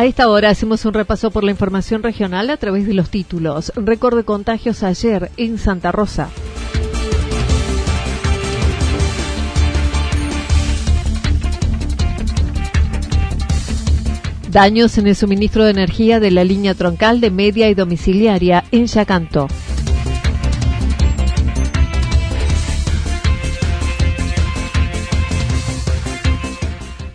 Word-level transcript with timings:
A 0.00 0.06
esta 0.06 0.30
hora 0.30 0.48
hacemos 0.48 0.86
un 0.86 0.94
repaso 0.94 1.30
por 1.30 1.44
la 1.44 1.50
información 1.50 2.02
regional 2.02 2.48
a 2.48 2.56
través 2.56 2.86
de 2.86 2.94
los 2.94 3.10
títulos. 3.10 3.70
Récord 3.76 4.16
de 4.16 4.24
contagios 4.24 4.82
ayer 4.82 5.30
en 5.36 5.58
Santa 5.58 5.92
Rosa. 5.92 6.30
Daños 14.50 14.96
en 14.96 15.06
el 15.06 15.16
suministro 15.16 15.64
de 15.64 15.72
energía 15.72 16.18
de 16.18 16.30
la 16.30 16.44
línea 16.44 16.72
troncal 16.72 17.20
de 17.20 17.30
media 17.30 17.68
y 17.68 17.74
domiciliaria 17.74 18.64
en 18.72 18.86
Yacanto. 18.86 19.48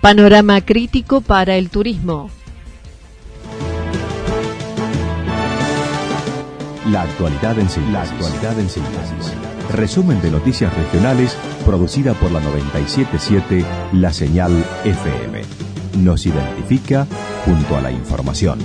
Panorama 0.02 0.62
crítico 0.62 1.22
para 1.22 1.56
el 1.56 1.72
turismo. 1.72 2.30
La 6.92 7.02
actualidad 7.02 7.58
en 7.58 7.68
síntesis. 7.68 7.94
La 7.94 8.02
actualidad 8.04 8.60
en 8.60 8.70
síntesis. 8.70 9.34
Resumen 9.74 10.22
de 10.22 10.30
noticias 10.30 10.72
regionales 10.76 11.36
producida 11.66 12.14
por 12.14 12.32
la 12.32 12.40
977 12.42 13.66
La 13.94 14.14
Señal 14.14 14.52
FM. 14.84 15.42
Nos 16.04 16.28
identifica 16.28 17.08
junto 17.44 17.76
a 17.76 17.82
la 17.82 17.92
información. 17.92 18.60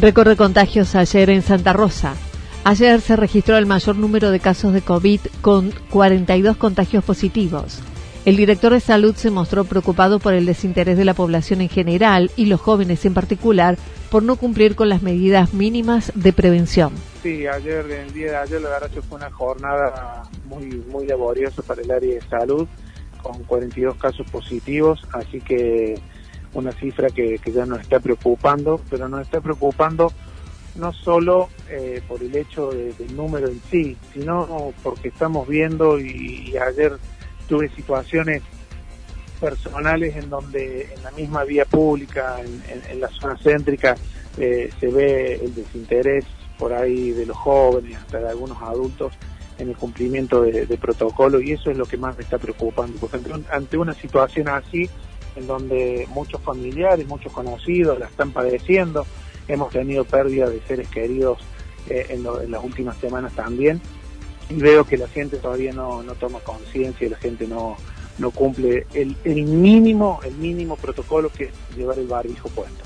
Récord 0.00 0.28
de 0.28 0.36
contagios 0.36 0.94
ayer 0.94 1.28
en 1.28 1.42
Santa 1.42 1.74
Rosa. 1.74 2.14
Ayer 2.66 3.02
se 3.02 3.14
registró 3.14 3.58
el 3.58 3.66
mayor 3.66 3.96
número 3.96 4.30
de 4.30 4.40
casos 4.40 4.72
de 4.72 4.80
COVID 4.80 5.20
con 5.42 5.70
42 5.90 6.56
contagios 6.56 7.04
positivos. 7.04 7.82
El 8.24 8.38
director 8.38 8.72
de 8.72 8.80
salud 8.80 9.14
se 9.14 9.30
mostró 9.30 9.64
preocupado 9.64 10.18
por 10.18 10.32
el 10.32 10.46
desinterés 10.46 10.96
de 10.96 11.04
la 11.04 11.12
población 11.12 11.60
en 11.60 11.68
general 11.68 12.30
y 12.36 12.46
los 12.46 12.62
jóvenes 12.62 13.04
en 13.04 13.12
particular 13.12 13.76
por 14.10 14.22
no 14.22 14.36
cumplir 14.36 14.76
con 14.76 14.88
las 14.88 15.02
medidas 15.02 15.52
mínimas 15.52 16.10
de 16.14 16.32
prevención. 16.32 16.94
Sí, 17.22 17.46
ayer, 17.46 17.84
el 17.90 18.14
día 18.14 18.30
de 18.30 18.36
ayer, 18.36 18.62
la 18.62 18.70
verdad 18.70 18.90
que 18.90 19.02
fue 19.02 19.18
una 19.18 19.30
jornada 19.30 20.22
muy, 20.46 20.82
muy 20.90 21.06
laboriosa 21.06 21.60
para 21.60 21.82
el 21.82 21.90
área 21.90 22.14
de 22.14 22.22
salud, 22.22 22.66
con 23.22 23.44
42 23.44 23.96
casos 23.96 24.26
positivos, 24.30 25.06
así 25.12 25.38
que 25.42 26.00
una 26.54 26.72
cifra 26.72 27.10
que, 27.10 27.38
que 27.38 27.52
ya 27.52 27.66
nos 27.66 27.80
está 27.80 28.00
preocupando, 28.00 28.80
pero 28.88 29.06
nos 29.06 29.20
está 29.20 29.42
preocupando 29.42 30.10
no 30.76 30.92
solo 30.92 31.48
eh, 31.68 32.02
por 32.06 32.22
el 32.22 32.34
hecho 32.34 32.70
de- 32.70 32.92
del 32.94 33.16
número 33.16 33.48
en 33.48 33.60
sí, 33.70 33.96
sino 34.12 34.72
porque 34.82 35.08
estamos 35.08 35.46
viendo 35.48 35.98
y, 36.00 36.54
ayer 36.56 36.92
tuve 37.48 37.68
situaciones 37.70 38.42
personales 39.40 40.16
en 40.16 40.30
donde 40.30 40.92
en 40.94 41.02
la 41.02 41.10
misma 41.12 41.44
vía 41.44 41.64
pública, 41.64 42.36
en, 42.40 43.00
la 43.00 43.08
zona 43.08 43.36
céntrica, 43.36 43.94
eh, 44.38 44.70
se 44.80 44.88
ve 44.88 45.34
el 45.34 45.54
desinterés 45.54 46.24
por 46.58 46.72
ahí 46.72 47.10
de 47.10 47.26
los 47.26 47.36
jóvenes, 47.36 47.96
hasta 47.98 48.20
de 48.20 48.28
algunos 48.30 48.60
adultos, 48.62 49.12
en 49.58 49.68
el 49.68 49.76
cumplimiento 49.76 50.42
de, 50.42 50.66
de 50.66 50.78
protocolo 50.78 51.40
y 51.40 51.52
eso 51.52 51.70
es 51.70 51.76
lo 51.76 51.86
que 51.86 51.96
más 51.96 52.16
me 52.16 52.24
está 52.24 52.38
preocupando, 52.38 52.98
porque 52.98 53.18
ante 53.50 53.76
una 53.76 53.94
situación 53.94 54.48
así, 54.48 54.88
en 55.36 55.46
donde 55.46 56.06
muchos 56.10 56.40
familiares, 56.40 57.06
muchos 57.06 57.32
conocidos 57.32 57.98
la 57.98 58.06
están 58.06 58.32
padeciendo, 58.32 59.04
hemos 59.48 59.70
tenido 59.72 60.04
pérdida 60.04 60.48
de 60.48 60.60
seres 60.66 60.88
queridos 60.88 61.38
eh, 61.88 62.06
en, 62.10 62.22
lo- 62.22 62.40
en 62.40 62.50
las 62.50 62.62
últimas 62.64 62.96
semanas 62.98 63.32
también 63.34 63.80
y 64.50 64.54
veo 64.54 64.84
que 64.84 64.96
la 64.96 65.08
gente 65.08 65.36
todavía 65.38 65.72
no, 65.72 66.02
no 66.02 66.14
toma 66.14 66.38
conciencia 66.40 67.06
y 67.06 67.10
la 67.10 67.16
gente 67.16 67.46
no, 67.46 67.76
no 68.18 68.30
cumple 68.30 68.86
el, 68.94 69.16
el 69.24 69.44
mínimo 69.44 70.20
el 70.24 70.34
mínimo 70.34 70.76
protocolo 70.76 71.30
que 71.30 71.44
es 71.44 71.50
llevar 71.76 71.98
el 71.98 72.06
barbijo 72.06 72.48
puesto. 72.50 72.84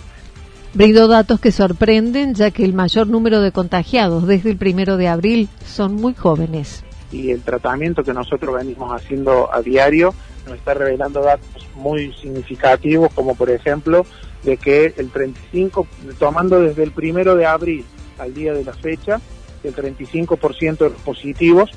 Brindó 0.74 1.08
datos 1.08 1.40
que 1.40 1.50
sorprenden 1.50 2.34
ya 2.34 2.50
que 2.50 2.64
el 2.64 2.74
mayor 2.74 3.06
número 3.08 3.40
de 3.40 3.52
contagiados 3.52 4.26
desde 4.26 4.50
el 4.50 4.56
primero 4.58 4.96
de 4.96 5.08
abril 5.08 5.48
son 5.64 5.94
muy 5.94 6.14
jóvenes. 6.14 6.84
Y 7.10 7.30
el 7.30 7.42
tratamiento 7.42 8.04
que 8.04 8.12
nosotros 8.12 8.54
venimos 8.54 8.92
haciendo 8.92 9.52
a 9.52 9.62
diario 9.62 10.14
nos 10.46 10.58
está 10.58 10.74
revelando 10.74 11.20
datos 11.20 11.66
muy 11.74 12.12
significativos, 12.14 13.12
como 13.14 13.34
por 13.34 13.50
ejemplo 13.50 14.06
de 14.42 14.56
que 14.56 14.94
el 14.96 15.10
35, 15.10 15.86
tomando 16.18 16.60
desde 16.60 16.82
el 16.82 16.92
primero 16.92 17.36
de 17.36 17.46
abril 17.46 17.84
al 18.18 18.34
día 18.34 18.52
de 18.52 18.64
la 18.64 18.72
fecha, 18.72 19.20
el 19.62 19.74
35% 19.74 20.78
de 20.78 20.90
los 20.90 21.00
positivos 21.02 21.70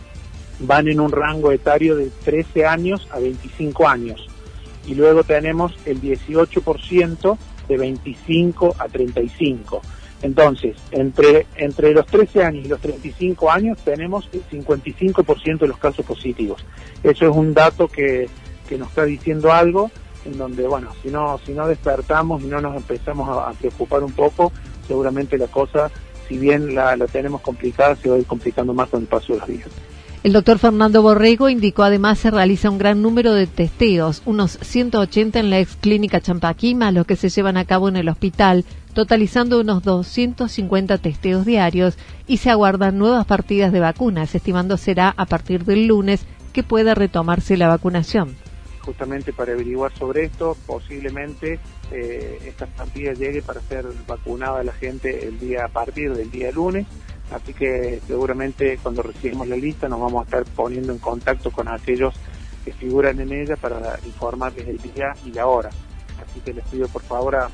van 0.60 0.88
en 0.88 1.00
un 1.00 1.12
rango 1.12 1.52
etario 1.52 1.96
de 1.96 2.10
13 2.24 2.66
años 2.66 3.08
a 3.12 3.20
25 3.20 3.88
años. 3.88 4.28
Y 4.88 4.96
luego 4.96 5.24
tenemos 5.24 5.74
el 5.86 6.02
18% 6.02 7.38
de 7.68 7.78
25 7.78 8.76
a 8.78 8.88
35. 8.88 9.82
Entonces, 10.22 10.78
entre, 10.92 11.48
entre 11.56 11.94
los 11.94 12.06
13 12.06 12.44
años 12.44 12.66
y 12.66 12.70
los 12.70 12.80
35 12.80 13.52
años 13.52 13.78
tenemos 13.84 14.30
el 14.34 14.44
55% 14.48 15.60
de 15.60 15.68
los 15.68 15.78
casos 15.78 16.06
positivos. 16.06 16.64
Eso 17.04 17.30
es 17.30 17.36
un 17.36 17.54
dato 17.54 17.88
que, 17.88 18.30
que 18.70 18.78
nos 18.78 18.90
está 18.90 19.06
diciendo 19.06 19.52
algo 19.52 19.90
en 20.26 20.38
donde, 20.38 20.68
bueno, 20.68 20.90
si 21.02 21.10
no, 21.10 21.40
si 21.46 21.54
no 21.54 21.68
despertamos 21.68 22.44
y 22.44 22.46
no 22.46 22.62
nos 22.62 22.76
empezamos 22.76 23.28
a, 23.30 23.52
preocupar 23.54 24.04
un 24.04 24.12
poco, 24.12 24.52
seguramente 24.88 25.38
la 25.38 25.48
cosa, 25.48 25.90
si 26.28 26.38
bien 26.38 26.76
la, 26.76 26.96
la 26.96 27.08
tenemos 27.08 27.42
complicada, 27.42 27.96
se 27.96 28.10
va 28.10 28.16
a 28.16 28.20
ir 28.20 28.26
complicando 28.26 28.74
más 28.74 28.90
con 28.90 29.02
el 29.02 29.08
paso 29.08 29.34
de 29.34 29.40
los 29.40 29.48
días. 29.48 29.70
El 30.24 30.34
doctor 30.34 30.60
Fernando 30.60 31.02
Borrego 31.02 31.50
indicó 31.50 31.82
además 31.82 32.20
se 32.20 32.30
realiza 32.30 32.70
un 32.70 32.78
gran 32.78 33.02
número 33.02 33.34
de 33.34 33.48
testeos, 33.48 34.22
unos 34.26 34.60
180 34.62 35.40
en 35.40 35.50
la 35.50 35.60
ex 35.60 35.76
clínica 35.78 36.22
Champaquí, 36.22 36.76
más 36.76 36.94
los 36.94 37.08
que 37.08 37.16
se 37.16 37.30
llevan 37.30 37.58
a 37.58 37.66
cabo 37.66 37.90
en 37.90 37.96
el 37.96 38.08
hospital, 38.08 38.64
totalizando 38.94 39.60
unos 39.60 39.84
250 39.84 40.98
testeos 40.98 41.46
diarios 41.46 41.98
y 42.28 42.38
se 42.38 42.50
aguardan 42.50 42.98
nuevas 42.98 43.26
partidas 43.26 43.72
de 43.72 43.80
vacunas, 43.80 44.34
estimando 44.36 44.78
será 44.78 45.14
a 45.18 45.26
partir 45.26 45.66
del 45.66 45.88
lunes 45.88 46.26
que 46.54 46.64
pueda 46.64 46.96
retomarse 46.96 47.58
la 47.58 47.68
vacunación. 47.68 48.36
justamente 48.82 49.32
para 49.32 49.54
averiguar 49.54 49.92
sobre 49.94 50.24
esto, 50.24 50.58
posiblemente 50.66 51.60
eh, 51.92 52.40
esta 52.46 52.66
partida 52.66 53.14
llegue 53.14 53.44
para 53.44 53.62
ser 53.62 53.86
vacunada 54.08 54.64
la 54.64 54.74
gente 54.74 55.28
el 55.28 55.40
día 55.40 55.66
a 55.66 55.68
partir 55.68 56.14
del 56.16 56.32
día 56.32 56.52
lunes, 56.52 56.88
así 57.32 57.54
que 57.54 58.02
seguramente 58.08 58.80
cuando 58.82 59.04
recibimos 59.04 59.48
la 59.48 59.56
lista 59.56 59.88
nos 59.88 60.00
vamos 60.00 60.22
a 60.22 60.26
estar 60.26 60.44
poniendo 60.56 60.94
en 60.94 61.00
contacto 61.00 61.52
con 61.52 61.68
aquellos 61.68 62.16
que 62.66 62.74
figuran 62.74 63.20
en 63.20 63.32
ella 63.32 63.56
para 63.56 64.00
informarles 64.06 64.68
el 64.68 64.78
día 64.80 65.14
y 65.26 65.32
la 65.32 65.46
hora. 65.46 65.70
Así 66.22 66.40
que 66.40 66.54
les 66.54 66.66
pido 66.66 66.88
por 66.88 67.02
favor 67.02 67.36
a, 67.36 67.52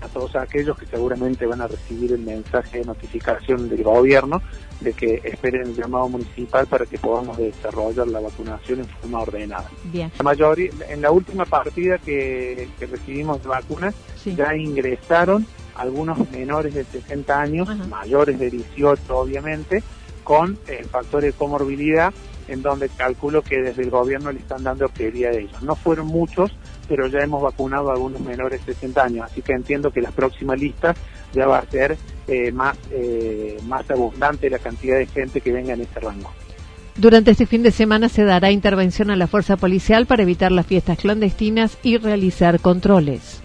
a 0.00 0.08
todos 0.08 0.34
aquellos 0.36 0.78
que 0.78 0.86
seguramente 0.86 1.46
van 1.46 1.60
a 1.60 1.66
recibir 1.66 2.12
el 2.12 2.20
mensaje 2.20 2.78
de 2.78 2.84
notificación 2.84 3.68
del 3.68 3.82
gobierno 3.82 4.40
de 4.80 4.92
que 4.92 5.20
esperen 5.24 5.62
el 5.62 5.74
llamado 5.74 6.08
municipal 6.08 6.66
para 6.66 6.86
que 6.86 6.98
podamos 6.98 7.36
desarrollar 7.36 8.06
la 8.08 8.20
vacunación 8.20 8.80
en 8.80 8.86
forma 8.86 9.20
ordenada. 9.20 9.68
Bien. 9.84 10.10
La 10.18 10.22
mayoría, 10.24 10.70
en 10.88 11.02
la 11.02 11.10
última 11.10 11.44
partida 11.44 11.98
que, 11.98 12.68
que 12.78 12.86
recibimos 12.86 13.42
de 13.42 13.48
vacunas, 13.48 13.94
Sí. 14.16 14.34
ya 14.36 14.54
ingresaron 14.56 15.46
algunos 15.74 16.28
menores 16.30 16.74
de 16.74 16.84
60 16.84 17.40
años, 17.40 17.68
Ajá. 17.68 17.84
mayores 17.86 18.38
de 18.38 18.50
18 18.50 19.00
obviamente, 19.16 19.82
con 20.24 20.58
el 20.66 20.84
factor 20.86 21.22
de 21.22 21.32
comorbilidad, 21.32 22.12
en 22.48 22.62
donde 22.62 22.88
calculo 22.88 23.42
que 23.42 23.60
desde 23.62 23.82
el 23.82 23.90
gobierno 23.90 24.32
le 24.32 24.40
están 24.40 24.62
dando 24.64 24.88
prioridad 24.88 25.32
a 25.32 25.36
ellos. 25.38 25.62
No 25.62 25.74
fueron 25.74 26.06
muchos, 26.06 26.50
pero 26.88 27.06
ya 27.06 27.18
hemos 27.20 27.42
vacunado 27.42 27.90
a 27.90 27.94
algunos 27.94 28.20
menores 28.20 28.64
de 28.64 28.74
60 28.74 29.04
años, 29.04 29.26
así 29.30 29.42
que 29.42 29.52
entiendo 29.52 29.90
que 29.90 30.00
la 30.00 30.10
próxima 30.10 30.56
lista 30.56 30.94
ya 31.34 31.46
va 31.46 31.58
a 31.58 31.66
ser 31.66 31.96
eh, 32.26 32.50
más, 32.52 32.76
eh, 32.90 33.58
más 33.66 33.88
abundante 33.90 34.48
la 34.50 34.58
cantidad 34.58 34.96
de 34.98 35.06
gente 35.06 35.40
que 35.40 35.52
venga 35.52 35.74
en 35.74 35.82
ese 35.82 36.00
rango. 36.00 36.30
Durante 36.96 37.30
este 37.30 37.46
fin 37.46 37.62
de 37.62 37.70
semana 37.70 38.08
se 38.08 38.24
dará 38.24 38.50
intervención 38.50 39.10
a 39.10 39.16
la 39.16 39.26
fuerza 39.28 39.56
policial 39.56 40.06
para 40.06 40.22
evitar 40.24 40.50
las 40.50 40.66
fiestas 40.66 40.98
clandestinas 40.98 41.78
y 41.84 41.96
realizar 41.98 42.58
controles. 42.58 43.40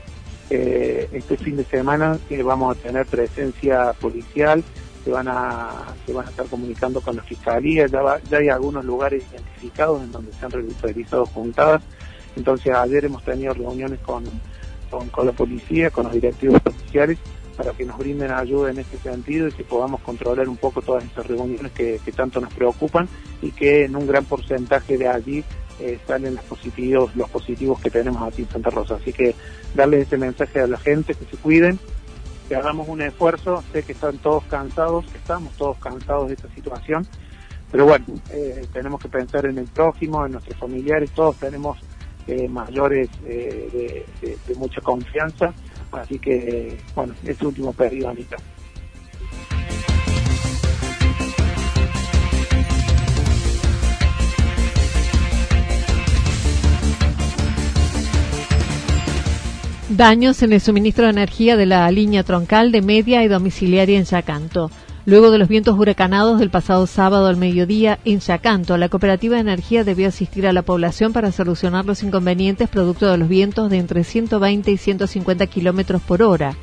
Eh, 0.49 1.07
este 1.13 1.37
fin 1.37 1.57
de 1.57 1.63
semana 1.63 2.17
eh, 2.29 2.41
vamos 2.43 2.75
a 2.77 2.79
tener 2.81 3.05
presencia 3.05 3.93
policial, 3.93 4.63
se 5.03 5.11
van 5.11 5.27
a 5.27 5.69
se 6.05 6.13
van 6.13 6.25
a 6.27 6.29
estar 6.29 6.45
comunicando 6.47 7.01
con 7.01 7.15
la 7.15 7.23
fiscalía, 7.23 7.87
ya, 7.87 8.01
va- 8.01 8.19
ya 8.29 8.37
hay 8.37 8.49
algunos 8.49 8.85
lugares 8.85 9.23
identificados 9.31 10.01
en 10.01 10.11
donde 10.11 10.31
se 10.33 10.45
han 10.45 10.51
reali- 10.51 10.73
realizado 10.81 11.25
juntadas, 11.25 11.83
entonces 12.35 12.73
ayer 12.73 13.05
hemos 13.05 13.23
tenido 13.23 13.53
reuniones 13.53 13.99
con, 13.99 14.23
con, 14.89 15.09
con 15.09 15.25
la 15.25 15.31
policía, 15.31 15.89
con 15.89 16.05
los 16.05 16.13
directivos 16.13 16.61
policiales, 16.61 17.19
para 17.55 17.71
que 17.71 17.85
nos 17.85 17.97
brinden 17.97 18.31
ayuda 18.31 18.71
en 18.71 18.79
este 18.79 18.97
sentido 18.97 19.47
y 19.47 19.51
que 19.51 19.63
podamos 19.63 20.01
controlar 20.01 20.49
un 20.49 20.57
poco 20.57 20.81
todas 20.81 21.03
esas 21.03 21.27
reuniones 21.27 21.71
que, 21.71 21.99
tanto 22.15 22.41
nos 22.41 22.53
preocupan 22.53 23.07
y 23.41 23.51
que 23.51 23.85
en 23.85 23.95
un 23.95 24.07
gran 24.07 24.25
porcentaje 24.25 24.97
de 24.97 25.07
allí 25.07 25.43
eh, 25.79 25.99
salen 26.07 26.35
los 26.35 26.43
positivos, 26.45 27.15
los 27.15 27.29
positivos 27.29 27.79
que 27.79 27.89
tenemos 27.89 28.21
aquí 28.21 28.43
en 28.43 28.49
Santa 28.49 28.69
Rosa. 28.69 28.95
Así 28.95 29.13
que 29.13 29.35
darles 29.75 30.07
ese 30.07 30.17
mensaje 30.17 30.61
a 30.61 30.67
la 30.67 30.77
gente, 30.77 31.13
que 31.13 31.25
se 31.25 31.37
cuiden, 31.37 31.79
que 32.47 32.55
hagamos 32.55 32.87
un 32.87 33.01
esfuerzo. 33.01 33.63
Sé 33.71 33.83
que 33.83 33.91
están 33.91 34.17
todos 34.17 34.43
cansados, 34.45 35.05
que 35.07 35.17
estamos 35.17 35.53
todos 35.53 35.77
cansados 35.77 36.27
de 36.27 36.35
esta 36.35 36.49
situación, 36.53 37.05
pero 37.71 37.85
bueno, 37.85 38.05
eh, 38.31 38.67
tenemos 38.71 39.01
que 39.01 39.09
pensar 39.09 39.45
en 39.45 39.57
el 39.57 39.65
prójimo, 39.65 40.25
en 40.25 40.33
nuestros 40.33 40.57
familiares, 40.57 41.11
todos 41.11 41.37
tenemos 41.37 41.79
eh, 42.27 42.47
mayores 42.47 43.09
eh, 43.25 44.05
de, 44.21 44.55
mucha 44.55 44.81
confianza, 44.81 45.53
así 45.91 46.19
que 46.19 46.77
bueno, 46.95 47.13
este 47.23 47.45
último 47.45 47.73
periodo, 47.73 48.09
Anita. 48.09 48.37
Daños 59.89 60.41
en 60.41 60.53
el 60.53 60.59
suministro 60.59 61.03
de 61.05 61.11
energía 61.11 61.55
de 61.55 61.67
la 61.67 61.91
línea 61.91 62.23
troncal 62.23 62.71
de 62.71 62.81
media 62.81 63.23
y 63.23 63.27
domiciliaria 63.27 63.99
en 63.99 64.05
Yacanto. 64.05 64.71
Luego 65.05 65.31
de 65.31 65.37
los 65.37 65.49
vientos 65.49 65.77
huracanados 65.77 66.39
del 66.39 66.49
pasado 66.49 66.87
sábado 66.87 67.27
al 67.27 67.35
mediodía 67.35 67.99
en 68.05 68.21
Yacanto, 68.21 68.77
la 68.77 68.87
cooperativa 68.87 69.35
de 69.35 69.41
energía 69.41 69.83
debió 69.83 70.07
asistir 70.07 70.47
a 70.47 70.53
la 70.53 70.61
población 70.61 71.11
para 71.11 71.33
solucionar 71.33 71.85
los 71.85 72.03
inconvenientes 72.03 72.69
producto 72.69 73.11
de 73.11 73.17
los 73.17 73.27
vientos 73.27 73.69
de 73.69 73.79
entre 73.79 74.05
120 74.05 74.71
y 74.71 74.77
150 74.77 75.47
kilómetros 75.47 76.01
por 76.01 76.23
hora. 76.23 76.55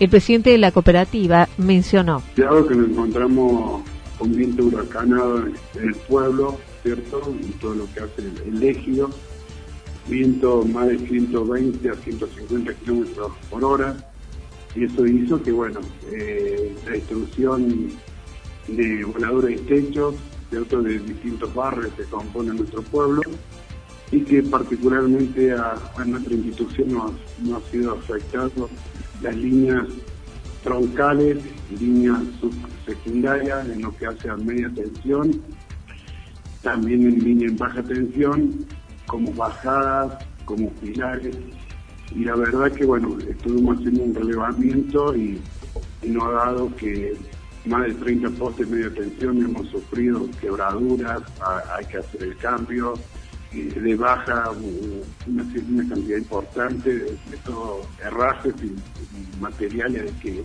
El 0.00 0.10
presidente 0.10 0.50
de 0.50 0.58
la 0.58 0.70
cooperativa 0.70 1.48
mencionó. 1.56 2.22
Dado 2.36 2.66
que 2.66 2.74
nos 2.74 2.90
encontramos 2.90 3.82
con 4.18 4.36
viento 4.36 4.64
huracanado 4.64 5.46
en 5.46 5.54
el 5.82 5.94
pueblo, 5.94 6.58
¿cierto? 6.82 7.34
Y 7.40 7.52
todo 7.52 7.74
lo 7.74 7.86
que 7.94 8.00
hace 8.00 8.22
el 8.46 8.62
ejido, 8.62 9.08
viento 10.06 10.62
más 10.66 10.88
de 10.88 10.98
120 10.98 11.88
a 11.88 11.94
150 11.94 12.74
kilómetros 12.74 13.32
por 13.48 13.64
hora, 13.64 13.96
y 14.74 14.84
eso 14.84 15.06
hizo 15.06 15.42
que, 15.42 15.52
bueno, 15.52 15.80
eh, 16.12 16.74
la 16.84 16.92
destrucción 16.92 17.88
de 18.68 19.04
voladores 19.04 19.60
y 19.60 19.64
techos, 19.64 20.14
¿cierto? 20.50 20.82
De 20.82 20.98
distintos 20.98 21.52
barrios 21.54 21.92
que 21.94 22.04
componen 22.04 22.56
nuestro 22.56 22.82
pueblo, 22.82 23.22
y 24.10 24.20
que 24.20 24.42
particularmente 24.42 25.52
a, 25.52 25.74
nuestra 26.06 26.34
institución 26.34 26.92
no, 26.92 27.04
ha- 27.08 27.12
no 27.42 27.56
ha 27.56 27.60
sido 27.70 27.92
afectado 27.92 28.68
las 29.22 29.36
líneas 29.36 29.86
troncales, 30.62 31.38
líneas 31.78 32.18
subsecundarias 32.40 33.68
en 33.68 33.82
lo 33.82 33.94
que 33.96 34.06
hace 34.06 34.30
a 34.30 34.36
media 34.36 34.70
tensión, 34.74 35.42
también 36.62 37.02
en 37.06 37.22
línea 37.22 37.48
en 37.48 37.56
baja 37.56 37.82
tensión, 37.82 38.66
como 39.06 39.32
bajadas, 39.34 40.24
como 40.44 40.70
pilares. 40.72 41.36
Y 42.14 42.24
la 42.24 42.34
verdad 42.36 42.72
que 42.72 42.84
bueno, 42.86 43.16
estuvimos 43.28 43.78
haciendo 43.78 44.02
un 44.04 44.14
relevamiento 44.14 45.14
y, 45.16 45.40
y 46.02 46.08
nos 46.08 46.24
ha 46.24 46.30
dado 46.46 46.74
que 46.76 47.14
más 47.66 47.84
de 47.86 47.94
30 47.94 48.30
postes 48.30 48.68
de 48.70 48.76
media 48.76 48.94
tensión 48.94 49.38
hemos 49.44 49.68
sufrido 49.68 50.26
quebraduras, 50.40 51.20
ha- 51.40 51.76
hay 51.76 51.84
que 51.86 51.98
hacer 51.98 52.22
el 52.22 52.36
cambio, 52.38 52.94
y 53.52 53.62
de 53.62 53.94
baja 53.96 54.50
una, 55.26 55.88
cantidad 55.88 56.18
importante 56.18 56.90
de, 56.94 57.04
de 57.04 57.36
todo 57.44 57.80
herrajes 58.04 58.54
y, 58.62 58.66
y 58.66 59.40
materiales 59.40 60.12
que 60.22 60.42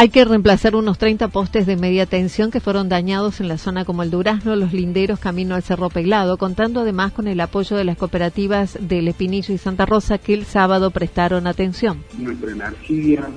Hay 0.00 0.10
que 0.10 0.24
reemplazar 0.24 0.76
unos 0.76 0.96
30 0.96 1.26
postes 1.26 1.66
de 1.66 1.76
media 1.76 2.06
tensión 2.06 2.52
que 2.52 2.60
fueron 2.60 2.88
dañados 2.88 3.40
en 3.40 3.48
la 3.48 3.58
zona 3.58 3.84
como 3.84 4.04
el 4.04 4.12
Durazno, 4.12 4.54
Los 4.54 4.72
Linderos, 4.72 5.18
camino 5.18 5.56
al 5.56 5.64
Cerro 5.64 5.90
Pelado, 5.90 6.36
contando 6.36 6.82
además 6.82 7.10
con 7.10 7.26
el 7.26 7.40
apoyo 7.40 7.76
de 7.76 7.82
las 7.82 7.96
cooperativas 7.96 8.78
del 8.80 9.08
Espinillo 9.08 9.52
y 9.52 9.58
Santa 9.58 9.86
Rosa 9.86 10.18
que 10.18 10.34
el 10.34 10.44
sábado 10.44 10.92
prestaron 10.92 11.48
atención. 11.48 12.04
nuestra 12.16 12.52
energía, 12.52 13.28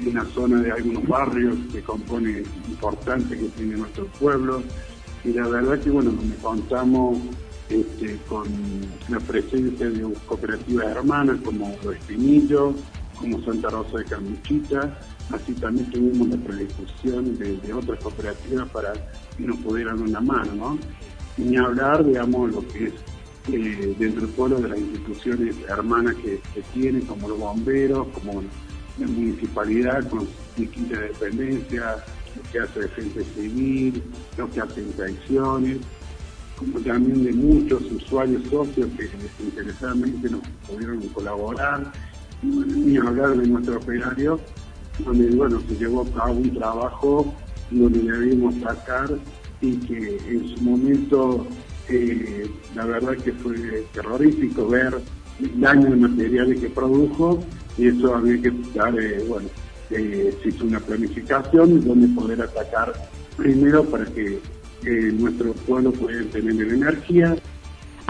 en 0.00 0.14
la 0.14 0.24
zona 0.24 0.60
de 0.60 0.72
algunos 0.72 1.06
barrios 1.06 1.54
que 1.72 1.82
compone 1.82 2.42
importante 2.68 3.38
que 3.38 3.44
tiene 3.50 3.76
nuestro 3.76 4.06
pueblo. 4.18 4.60
Y 5.24 5.28
la 5.28 5.46
verdad 5.46 5.78
que 5.78 5.90
bueno, 5.90 6.10
me 6.10 6.34
contamos 6.42 7.16
este, 7.68 8.18
con 8.28 8.48
la 9.08 9.20
presencia 9.20 9.88
de 9.88 10.02
cooperativas 10.26 10.96
hermanas 10.96 11.36
como 11.44 11.72
Los 11.84 11.94
Espinillos, 11.94 12.74
como 13.18 13.42
Santa 13.44 13.68
Rosa 13.68 13.98
de 13.98 14.04
Camuchita, 14.04 14.98
así 15.32 15.52
también 15.54 15.90
tuvimos 15.90 16.28
la 16.28 16.36
predisposición 16.36 17.38
de, 17.38 17.72
otras 17.72 18.02
cooperativas 18.02 18.68
para 18.70 18.92
que 19.36 19.44
nos 19.44 19.56
pudieran 19.58 20.00
una 20.00 20.20
mano, 20.20 20.54
¿no? 20.54 20.78
Ni 21.36 21.56
hablar, 21.56 22.04
digamos, 22.04 22.52
lo 22.52 22.66
que 22.68 22.86
es 22.86 22.94
eh, 23.52 23.94
dentro 23.98 24.22
del 24.22 24.30
pueblo 24.30 24.60
de 24.60 24.68
las 24.68 24.78
instituciones 24.78 25.56
hermanas 25.68 26.14
que, 26.16 26.40
que 26.54 26.62
tiene, 26.72 27.00
como 27.00 27.28
los 27.28 27.38
bomberos, 27.38 28.08
como 28.08 28.42
la 28.98 29.06
municipalidad 29.06 30.08
con 30.08 30.28
distintas 30.56 31.00
dependencias, 31.00 32.02
lo 32.36 32.42
que 32.50 32.58
hace 32.60 32.80
defensa 32.80 33.20
civil, 33.34 34.02
lo 34.36 34.50
que 34.50 34.60
hace 34.60 34.82
inspecciones, 34.82 35.78
como 36.56 36.78
también 36.80 37.24
de 37.24 37.32
muchos 37.32 37.82
usuarios 37.90 38.42
socios 38.44 38.88
que 38.96 39.04
desinteresadamente 39.04 40.30
nos 40.30 40.42
pudieron 40.68 41.00
colaborar, 41.08 41.92
ni 42.42 42.96
hablar 42.96 43.36
de 43.36 43.46
nuestro 43.46 43.76
operario, 43.76 44.40
donde 45.04 45.30
bueno, 45.36 45.60
se 45.68 45.76
llevó 45.76 46.02
a 46.02 46.10
cabo 46.10 46.34
un 46.34 46.54
trabajo 46.54 47.34
donde 47.70 48.00
debimos 48.00 48.54
sacar 48.56 49.08
y 49.60 49.76
que 49.76 50.18
en 50.28 50.48
su 50.48 50.62
momento 50.62 51.46
eh, 51.88 52.50
la 52.74 52.84
verdad 52.86 53.16
que 53.16 53.32
fue 53.32 53.86
terrorífico 53.92 54.68
ver 54.68 55.00
el 55.40 55.60
daño 55.60 55.90
de 55.90 55.96
materiales 55.96 56.60
que 56.60 56.68
produjo 56.68 57.42
y 57.78 57.88
eso 57.88 58.14
había 58.14 58.40
que 58.42 58.52
dar, 58.74 58.98
eh, 58.98 59.24
bueno, 59.28 59.48
eh, 59.90 60.36
se 60.42 60.48
hizo 60.48 60.64
una 60.64 60.80
planificación 60.80 61.82
donde 61.84 62.08
poder 62.08 62.42
atacar 62.42 62.92
primero 63.36 63.84
para 63.84 64.04
que 64.06 64.38
eh, 64.84 65.12
nuestro 65.18 65.52
pueblo 65.52 65.92
pueda 65.92 66.22
tener 66.30 66.72
energía 66.72 67.36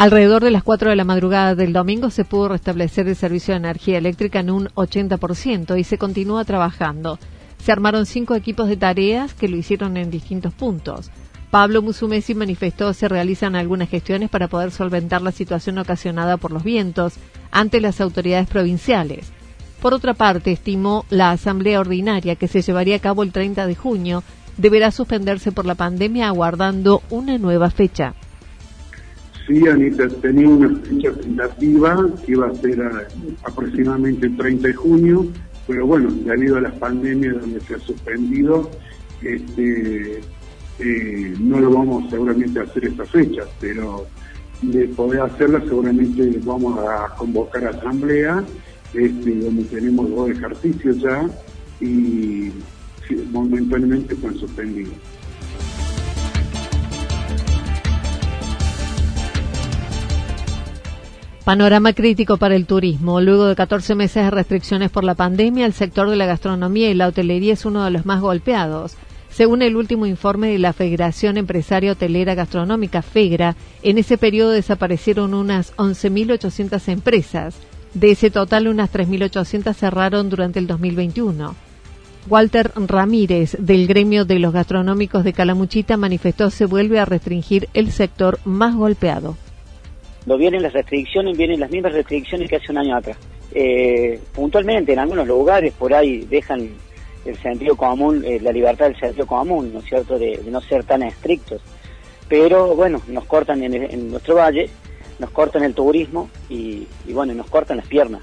Alrededor 0.02 0.42
de 0.42 0.50
las 0.50 0.64
4 0.64 0.90
de 0.90 0.96
la 0.96 1.04
madrugada 1.04 1.54
del 1.54 1.72
domingo 1.72 2.10
se 2.10 2.24
pudo 2.24 2.48
restablecer 2.48 3.06
el 3.06 3.14
servicio 3.14 3.54
de 3.54 3.58
energía 3.58 3.98
eléctrica 3.98 4.40
en 4.40 4.50
un 4.50 4.66
80% 4.70 5.78
y 5.78 5.84
se 5.84 5.96
continúa 5.96 6.44
trabajando. 6.44 7.20
Se 7.58 7.70
armaron 7.70 8.04
cinco 8.04 8.34
equipos 8.34 8.68
de 8.68 8.76
tareas 8.76 9.32
que 9.32 9.46
lo 9.46 9.56
hicieron 9.56 9.96
en 9.96 10.10
distintos 10.10 10.52
puntos. 10.54 11.12
Pablo 11.52 11.82
Musumesi 11.82 12.34
manifestó 12.34 12.92
se 12.94 13.06
realizan 13.06 13.54
algunas 13.54 13.88
gestiones 13.88 14.28
para 14.28 14.48
poder 14.48 14.72
solventar 14.72 15.22
la 15.22 15.30
situación 15.30 15.78
ocasionada 15.78 16.36
por 16.36 16.50
los 16.50 16.64
vientos 16.64 17.14
ante 17.52 17.80
las 17.80 18.00
autoridades 18.00 18.48
provinciales. 18.48 19.30
Por 19.80 19.94
otra 19.94 20.14
parte, 20.14 20.50
estimó 20.50 21.06
la 21.10 21.30
asamblea 21.30 21.78
ordinaria 21.78 22.34
que 22.34 22.48
se 22.48 22.62
llevaría 22.62 22.96
a 22.96 22.98
cabo 22.98 23.22
el 23.22 23.30
30 23.30 23.68
de 23.68 23.76
junio 23.76 24.24
deberá 24.56 24.90
suspenderse 24.90 25.52
por 25.52 25.64
la 25.64 25.76
pandemia 25.76 26.26
aguardando 26.26 27.02
una 27.08 27.38
nueva 27.38 27.70
fecha. 27.70 28.14
Sí, 29.46 29.66
Anita, 29.66 30.08
tenía 30.08 30.48
una 30.48 30.78
fecha 30.80 31.12
tentativa 31.12 32.08
que 32.24 32.32
iba 32.32 32.46
a 32.46 32.54
ser 32.54 32.80
aproximadamente 33.42 34.26
el 34.26 34.36
30 34.36 34.68
de 34.68 34.74
junio, 34.74 35.26
pero 35.66 35.86
bueno, 35.86 36.10
debido 36.24 36.58
a 36.58 36.60
las 36.60 36.74
pandemias 36.74 37.40
donde 37.40 37.60
se 37.60 37.74
ha 37.74 37.78
suspendido, 37.80 38.70
este, 39.22 40.20
eh, 40.78 41.34
no 41.40 41.58
lo 41.60 41.70
vamos 41.70 42.08
seguramente 42.10 42.60
a 42.60 42.64
hacer 42.64 42.84
esta 42.84 43.04
fecha, 43.04 43.42
pero 43.60 44.06
de 44.62 44.86
poder 44.88 45.22
hacerla 45.22 45.60
seguramente 45.60 46.40
vamos 46.44 46.78
a 46.78 47.14
convocar 47.16 47.66
asamblea, 47.66 48.44
este, 48.94 49.34
donde 49.40 49.64
tenemos 49.64 50.08
dos 50.10 50.30
ejercicios 50.30 51.00
ya 51.00 51.28
y 51.80 52.52
momentáneamente 53.32 54.14
están 54.14 54.36
suspendidos. 54.36 54.94
Panorama 61.44 61.92
crítico 61.92 62.36
para 62.36 62.54
el 62.54 62.66
turismo. 62.66 63.20
Luego 63.20 63.46
de 63.46 63.56
14 63.56 63.96
meses 63.96 64.22
de 64.22 64.30
restricciones 64.30 64.92
por 64.92 65.02
la 65.02 65.16
pandemia, 65.16 65.66
el 65.66 65.72
sector 65.72 66.08
de 66.08 66.14
la 66.14 66.26
gastronomía 66.26 66.88
y 66.88 66.94
la 66.94 67.08
hotelería 67.08 67.54
es 67.54 67.64
uno 67.64 67.84
de 67.84 67.90
los 67.90 68.06
más 68.06 68.20
golpeados. 68.20 68.94
Según 69.28 69.62
el 69.62 69.74
último 69.74 70.06
informe 70.06 70.52
de 70.52 70.60
la 70.60 70.72
Federación 70.72 71.36
Empresaria 71.36 71.92
Hotelera 71.92 72.36
Gastronómica, 72.36 73.02
FEGRA, 73.02 73.56
en 73.82 73.98
ese 73.98 74.18
periodo 74.18 74.52
desaparecieron 74.52 75.34
unas 75.34 75.74
11.800 75.78 76.88
empresas. 76.92 77.56
De 77.92 78.12
ese 78.12 78.30
total, 78.30 78.68
unas 78.68 78.92
3.800 78.92 79.74
cerraron 79.74 80.30
durante 80.30 80.60
el 80.60 80.68
2021. 80.68 81.56
Walter 82.28 82.70
Ramírez, 82.76 83.56
del 83.58 83.88
gremio 83.88 84.24
de 84.24 84.38
los 84.38 84.52
gastronómicos 84.52 85.24
de 85.24 85.32
Calamuchita, 85.32 85.96
manifestó 85.96 86.50
se 86.50 86.66
vuelve 86.66 87.00
a 87.00 87.04
restringir 87.04 87.68
el 87.74 87.90
sector 87.90 88.38
más 88.44 88.76
golpeado 88.76 89.36
no 90.26 90.36
vienen 90.36 90.62
las 90.62 90.72
restricciones, 90.72 91.36
vienen 91.36 91.60
las 91.60 91.70
mismas 91.70 91.92
restricciones 91.92 92.48
que 92.48 92.56
hace 92.56 92.70
un 92.70 92.78
año 92.78 92.96
atrás. 92.96 93.16
Eh, 93.54 94.18
puntualmente, 94.32 94.92
en 94.92 94.98
algunos 94.98 95.26
lugares 95.26 95.74
por 95.74 95.92
ahí 95.92 96.26
dejan 96.30 96.70
el 97.24 97.36
sentido 97.38 97.76
común, 97.76 98.22
eh, 98.24 98.40
la 98.40 98.52
libertad 98.52 98.86
del 98.86 98.98
sentido 98.98 99.26
común, 99.26 99.72
¿no 99.72 99.80
es 99.80 99.84
cierto?, 99.86 100.18
de, 100.18 100.40
no 100.50 100.60
ser 100.60 100.84
tan 100.84 101.02
estrictos. 101.02 101.60
Pero 102.28 102.74
bueno, 102.74 103.02
nos 103.08 103.24
cortan 103.24 103.62
en, 103.62 104.10
nuestro 104.10 104.36
valle, 104.36 104.70
nos 105.18 105.30
cortan 105.30 105.64
el 105.64 105.74
turismo 105.74 106.30
y, 106.48 106.86
bueno, 107.12 107.34
nos 107.34 107.48
cortan 107.50 107.76
las 107.76 107.86
piernas, 107.86 108.22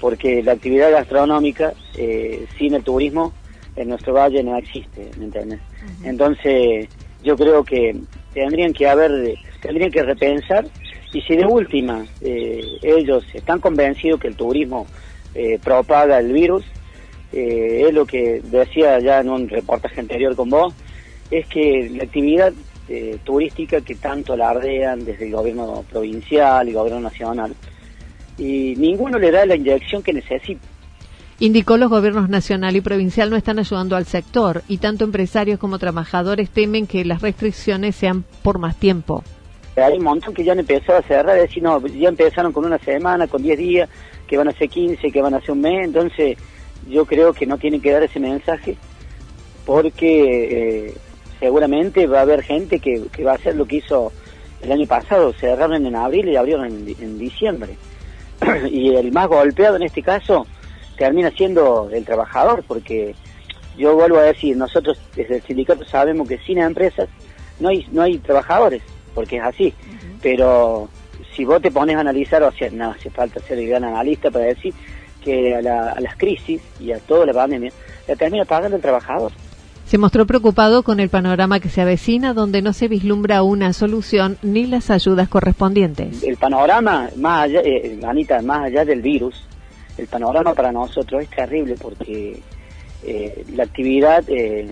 porque 0.00 0.42
la 0.42 0.52
actividad 0.52 0.90
gastronómica 0.90 1.74
eh, 1.96 2.46
sin 2.58 2.74
el 2.74 2.82
turismo 2.82 3.34
en 3.76 3.88
nuestro 3.88 4.14
valle 4.14 4.42
no 4.42 4.56
existe, 4.56 5.10
¿me 5.18 5.26
entiendes? 5.26 5.60
Entonces, 6.02 6.88
yo 7.22 7.36
creo 7.36 7.62
que 7.62 7.94
tendrían 8.32 8.72
que 8.72 8.88
haber, 8.88 9.36
tendrían 9.60 9.90
que 9.90 10.02
repensar 10.02 10.64
y 11.12 11.20
si 11.22 11.36
de 11.36 11.44
última 11.44 12.04
eh, 12.20 12.62
ellos 12.82 13.24
están 13.34 13.60
convencidos 13.60 14.20
que 14.20 14.28
el 14.28 14.36
turismo 14.36 14.86
eh, 15.34 15.58
propaga 15.62 16.18
el 16.18 16.32
virus, 16.32 16.64
eh, 17.32 17.84
es 17.88 17.94
lo 17.94 18.06
que 18.06 18.40
decía 18.44 18.98
ya 19.00 19.20
en 19.20 19.28
un 19.28 19.48
reportaje 19.48 20.00
anterior 20.00 20.36
con 20.36 20.50
vos, 20.50 20.74
es 21.30 21.46
que 21.46 21.90
la 21.94 22.04
actividad 22.04 22.52
turística 23.22 23.82
que 23.82 23.94
tanto 23.94 24.32
alardean 24.32 25.04
desde 25.04 25.26
el 25.26 25.32
gobierno 25.32 25.84
provincial 25.88 26.68
y 26.68 26.72
gobierno 26.72 27.00
nacional, 27.00 27.54
y 28.36 28.74
ninguno 28.76 29.16
le 29.16 29.30
da 29.30 29.46
la 29.46 29.54
inyección 29.54 30.02
que 30.02 30.12
necesita. 30.12 30.66
Indicó 31.38 31.76
los 31.76 31.88
gobiernos 31.88 32.28
nacional 32.28 32.74
y 32.74 32.80
provincial 32.80 33.30
no 33.30 33.36
están 33.36 33.60
ayudando 33.60 33.94
al 33.94 34.06
sector 34.06 34.64
y 34.66 34.78
tanto 34.78 35.04
empresarios 35.04 35.60
como 35.60 35.78
trabajadores 35.78 36.50
temen 36.50 36.88
que 36.88 37.04
las 37.04 37.22
restricciones 37.22 37.94
sean 37.94 38.24
por 38.42 38.58
más 38.58 38.74
tiempo 38.74 39.22
hay 39.82 39.98
un 39.98 40.04
montón 40.04 40.34
que 40.34 40.44
ya 40.44 40.52
han 40.52 40.60
empezado 40.60 40.98
a 40.98 41.02
cerrar, 41.02 41.36
es 41.36 41.48
decir, 41.48 41.62
no, 41.62 41.84
ya 41.86 42.08
empezaron 42.08 42.52
con 42.52 42.64
una 42.64 42.78
semana, 42.78 43.26
con 43.26 43.42
10 43.42 43.58
días, 43.58 43.88
que 44.26 44.36
van 44.36 44.48
a 44.48 44.52
ser 44.52 44.68
15, 44.68 45.10
que 45.10 45.22
van 45.22 45.34
a 45.34 45.40
ser 45.40 45.52
un 45.52 45.60
mes, 45.60 45.84
entonces 45.84 46.36
yo 46.88 47.04
creo 47.04 47.32
que 47.32 47.46
no 47.46 47.58
tienen 47.58 47.80
que 47.80 47.92
dar 47.92 48.02
ese 48.02 48.20
mensaje 48.20 48.76
porque 49.64 50.88
eh, 50.88 50.94
seguramente 51.38 52.06
va 52.06 52.18
a 52.18 52.22
haber 52.22 52.42
gente 52.42 52.80
que, 52.80 53.08
va 53.24 53.32
a 53.32 53.34
hacer 53.36 53.56
lo 53.56 53.66
que 53.66 53.76
hizo 53.76 54.12
el 54.62 54.72
año 54.72 54.86
pasado, 54.86 55.32
cerraron 55.32 55.86
en 55.86 55.96
abril 55.96 56.28
y 56.28 56.36
abrieron 56.36 56.66
en, 56.66 57.18
diciembre. 57.18 57.76
y 58.70 58.94
el 58.94 59.12
más 59.12 59.28
golpeado 59.28 59.76
en 59.76 59.82
este 59.82 60.02
caso 60.02 60.46
termina 60.96 61.30
siendo 61.30 61.88
el 61.92 62.04
trabajador, 62.04 62.64
porque 62.66 63.14
yo 63.76 63.94
vuelvo 63.94 64.18
a 64.18 64.22
decir, 64.22 64.56
nosotros 64.56 64.98
desde 65.14 65.36
el 65.36 65.42
sindicato 65.42 65.84
sabemos 65.84 66.28
que 66.28 66.38
sin 66.38 66.58
empresas 66.58 67.08
no 67.58 67.68
hay, 67.68 67.86
no 67.92 68.02
hay 68.02 68.18
trabajadores 68.18 68.82
porque 69.14 69.36
es 69.36 69.42
así. 69.42 69.74
Pero 70.22 70.88
si 71.34 71.44
vos 71.44 71.60
te 71.62 71.70
pones 71.70 71.96
a 71.96 72.00
analizar, 72.00 72.42
o 72.42 72.52
sea, 72.52 72.70
no 72.70 72.90
hace 72.90 73.10
falta 73.10 73.40
ser 73.40 73.58
el 73.58 73.68
gran 73.68 73.84
analista 73.84 74.30
para 74.30 74.46
decir 74.46 74.74
que 75.22 75.54
a, 75.54 75.60
las 75.62 76.16
crisis 76.16 76.60
y 76.78 76.92
a 76.92 76.98
toda 76.98 77.26
la 77.26 77.32
pandemia 77.32 77.72
la 78.08 78.16
termina 78.16 78.44
pagando 78.44 78.76
el 78.76 78.82
trabajador. 78.82 79.32
Se 79.84 79.98
mostró 79.98 80.24
preocupado 80.24 80.84
con 80.84 81.00
el 81.00 81.08
panorama 81.08 81.58
que 81.58 81.68
se 81.68 81.80
avecina, 81.80 82.32
donde 82.32 82.62
no 82.62 82.72
se 82.72 82.86
vislumbra 82.86 83.42
una 83.42 83.72
solución 83.72 84.38
ni 84.42 84.66
las 84.66 84.88
ayudas 84.90 85.28
correspondientes. 85.28 86.22
El 86.22 86.36
panorama, 86.36 87.08
más 87.16 87.44
allá, 87.44 87.60
eh, 87.64 87.98
Anita, 88.06 88.40
más 88.40 88.66
allá 88.66 88.84
del 88.84 89.02
virus, 89.02 89.44
el 89.98 90.06
panorama 90.06 90.54
para 90.54 90.70
nosotros 90.70 91.22
es 91.22 91.30
terrible 91.30 91.74
porque 91.80 92.40
eh, 93.02 93.44
la 93.54 93.64
actividad 93.64 94.22
eh, 94.28 94.70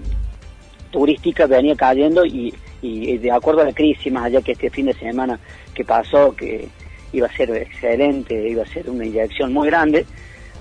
turística 0.91 1.47
venía 1.47 1.75
cayendo 1.75 2.25
y 2.25 2.55
y 2.81 3.19
de 3.19 3.31
acuerdo 3.31 3.63
a 3.63 3.65
la 3.65 3.73
crisis, 3.73 4.13
más 4.13 4.27
allá 4.27 4.43
que 4.43 4.53
este 4.53 4.71
fin 4.71 4.87
de 4.87 4.95
semana 4.95 5.39
que 5.75 5.85
pasó, 5.85 6.35
que 6.35 6.69
iba 7.13 7.27
a 7.27 7.37
ser 7.37 7.51
excelente, 7.51 8.49
iba 8.49 8.63
a 8.63 8.67
ser 8.67 8.89
una 8.91 9.05
inyección 9.05 9.53
muy 9.53 9.69
grande, 9.69 10.05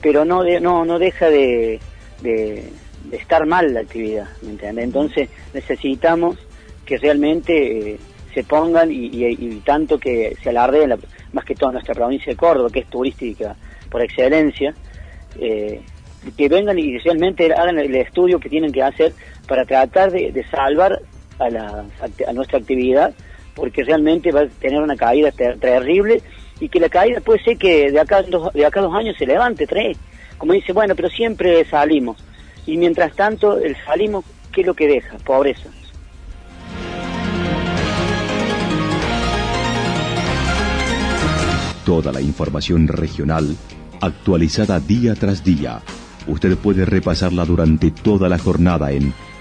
pero 0.01 0.25
no 0.25 0.43
no 0.59 0.85
no 0.85 0.99
deja 0.99 1.29
de, 1.29 1.79
de, 2.21 2.71
estar 3.11 3.45
mal 3.45 3.73
la 3.73 3.81
actividad, 3.81 4.27
¿me 4.41 4.51
entiendes? 4.51 4.85
Entonces 4.85 5.29
necesitamos 5.53 6.37
que 6.85 6.97
realmente 6.97 7.93
eh, 7.93 7.99
se 8.33 8.43
pongan 8.43 8.89
y, 8.91 9.61
tanto 9.65 9.97
que 9.97 10.35
se 10.41 10.49
alarde, 10.49 10.87
más 11.33 11.45
que 11.45 11.55
toda 11.55 11.73
nuestra 11.73 11.93
provincia 11.93 12.31
de 12.31 12.37
Córdoba, 12.37 12.69
que 12.71 12.79
es 12.79 12.87
turística 12.87 13.55
por 13.89 14.01
excelencia, 14.01 14.73
eh, 15.39 15.81
que 16.35 16.49
vengan 16.49 16.77
y 16.77 16.97
realmente 16.97 17.53
hagan 17.53 17.79
el 17.79 17.95
estudio 17.95 18.39
que 18.39 18.49
tienen 18.49 18.71
que 18.71 18.83
hacer 18.83 19.13
para 19.47 19.65
tratar 19.65 20.11
de 20.11 20.45
salvar 20.51 21.01
a, 21.39 21.49
la, 21.49 21.85
a 22.27 22.33
nuestra 22.33 22.59
actividad, 22.59 23.13
porque 23.55 23.83
realmente 23.83 24.31
va 24.31 24.41
a 24.41 24.47
tener 24.47 24.81
una 24.81 24.95
caída 24.95 25.31
terrible 25.31 26.21
y 26.59 26.69
que 26.69 26.79
la 26.79 26.89
caída 26.89 27.21
puede 27.21 27.43
ser 27.43 27.57
que 27.57 27.91
de 27.91 27.99
acá, 27.99 28.21
dos, 28.23 28.53
de 28.53 28.65
acá 28.65 28.81
dos 28.81 28.93
años 28.95 29.15
se 29.17 29.25
levante, 29.25 29.67
tres. 29.67 29.97
Como 30.37 30.53
dice, 30.53 30.73
bueno, 30.73 30.95
pero 30.95 31.09
siempre 31.09 31.65
salimos. 31.65 32.17
Y 32.65 32.77
mientras 32.77 33.15
tanto, 33.15 33.57
el 33.57 33.75
salimos, 33.85 34.25
¿qué 34.51 34.61
es 34.61 34.67
lo 34.67 34.73
que 34.73 34.87
deja? 34.87 35.17
Pobreza. 35.19 35.69
Toda 41.85 42.11
la 42.11 42.21
información 42.21 42.87
regional 42.87 43.55
actualizada 44.01 44.79
día 44.79 45.15
tras 45.15 45.43
día. 45.43 45.81
Usted 46.27 46.57
puede 46.57 46.85
repasarla 46.85 47.45
durante 47.45 47.91
toda 47.91 48.27
la 48.27 48.37
jornada 48.37 48.91
en 48.91 49.13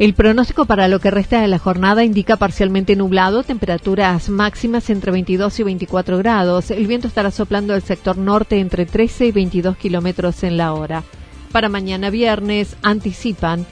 El 0.00 0.14
pronóstico 0.14 0.64
para 0.64 0.88
lo 0.88 0.98
que 0.98 1.10
resta 1.10 1.42
de 1.42 1.48
la 1.48 1.58
jornada 1.58 2.02
indica 2.02 2.38
parcialmente 2.38 2.96
nublado, 2.96 3.42
temperaturas 3.42 4.30
máximas 4.30 4.88
entre 4.88 5.12
22 5.12 5.60
y 5.60 5.62
24 5.62 6.16
grados. 6.16 6.70
El 6.70 6.86
viento 6.86 7.06
estará 7.06 7.30
soplando 7.30 7.74
del 7.74 7.82
sector 7.82 8.16
norte 8.16 8.60
entre 8.60 8.86
13 8.86 9.26
y 9.26 9.32
22 9.32 9.76
kilómetros 9.76 10.42
en 10.42 10.56
la 10.56 10.72
hora. 10.72 11.04
Para 11.52 11.68
mañana 11.68 12.08
viernes 12.08 12.76
anticipan 12.80 13.66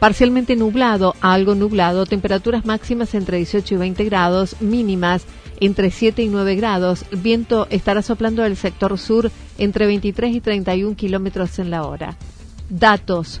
parcialmente 0.00 0.56
nublado 0.56 1.14
algo 1.20 1.54
nublado, 1.54 2.04
temperaturas 2.04 2.64
máximas 2.64 3.14
entre 3.14 3.36
18 3.36 3.76
y 3.76 3.78
20 3.78 4.04
grados, 4.06 4.60
mínimas 4.60 5.22
entre 5.60 5.92
7 5.92 6.20
y 6.20 6.28
9 6.30 6.56
grados. 6.56 7.04
El 7.12 7.20
viento 7.20 7.68
estará 7.70 8.02
soplando 8.02 8.42
del 8.42 8.56
sector 8.56 8.98
sur 8.98 9.30
entre 9.56 9.86
23 9.86 10.34
y 10.34 10.40
31 10.40 10.96
kilómetros 10.96 11.60
en 11.60 11.70
la 11.70 11.84
hora. 11.84 12.16
Datos 12.68 13.40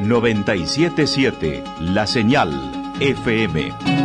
977 0.00 1.62
La 1.80 2.06
Señal 2.06 2.50
FM. 3.00 3.99